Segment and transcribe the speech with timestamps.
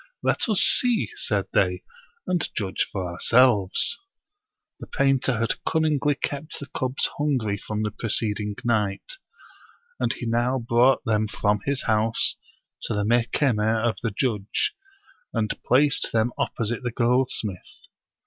[0.23, 1.83] "Let us see," said they,"
[2.25, 3.99] and judge for ourselves."
[4.79, 9.17] The painter had cunningly kept the cubs hungry from the preceding night;
[9.99, 12.35] and he now brought them from his house
[12.85, 14.73] to the Mehkemeh of the judge,
[15.35, 17.85] and placed them opposite the goldsmith.